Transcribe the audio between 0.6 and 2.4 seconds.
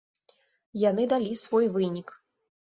Яны далі свой вынік.